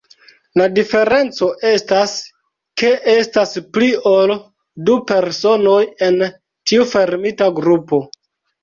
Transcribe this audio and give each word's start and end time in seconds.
La 0.59 0.65
diferenco 0.77 1.49
estas, 1.71 2.15
ke 2.83 2.91
estas 3.15 3.53
pli 3.77 3.91
ol 4.15 4.35
du 4.89 4.97
personoj 5.15 5.79
en 6.09 6.23
tiu 6.73 6.91
fermita 6.97 7.57
grupo. 7.63 8.07